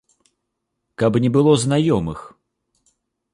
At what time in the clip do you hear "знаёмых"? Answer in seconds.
1.65-2.19